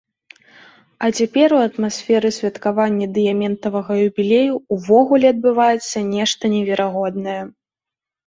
А 1.07 1.09
цяпер 1.17 1.49
у 1.57 1.57
атмасферы 1.65 2.29
святкавання 2.37 3.05
дыяментавага 3.17 3.91
юбілею 4.07 4.53
ўвогуле 4.77 5.27
адбываецца 5.33 5.97
нешта 6.15 6.43
неверагоднае. 6.57 7.39